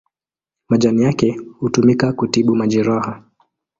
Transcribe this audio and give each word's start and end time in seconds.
Majani 0.69 1.03
yake 1.03 1.39
hutumika 1.59 2.13
kutibu 2.13 2.55
majeraha. 2.55 3.23